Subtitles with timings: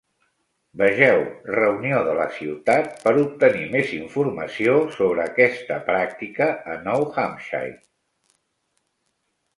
[0.81, 1.19] "Vegeu
[1.55, 7.79] Reunió de la ciutat per obtenir més informació sobre aquesta pràctica a Nou Hampshire"